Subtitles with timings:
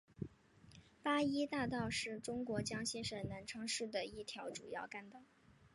[1.03, 5.21] 八一大道是中国江西省南昌市的一条主要干道。